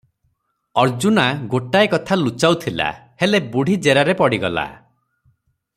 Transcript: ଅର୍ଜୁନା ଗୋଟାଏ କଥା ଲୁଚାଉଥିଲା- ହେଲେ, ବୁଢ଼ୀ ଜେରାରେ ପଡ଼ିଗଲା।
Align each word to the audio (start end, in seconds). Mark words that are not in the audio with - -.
ଅର୍ଜୁନା 0.83 1.25
ଗୋଟାଏ 1.51 1.89
କଥା 1.91 2.17
ଲୁଚାଉଥିଲା- 2.21 2.89
ହେଲେ, 3.23 3.43
ବୁଢ଼ୀ 3.57 3.77
ଜେରାରେ 3.89 4.17
ପଡ଼ିଗଲା। 4.23 4.65